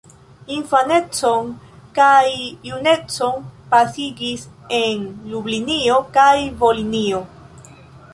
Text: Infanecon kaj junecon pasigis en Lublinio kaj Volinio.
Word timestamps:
Infanecon 0.53 1.49
kaj 1.97 2.21
junecon 2.69 3.45
pasigis 3.73 4.47
en 4.81 5.05
Lublinio 5.35 5.99
kaj 6.19 6.33
Volinio. 6.65 7.21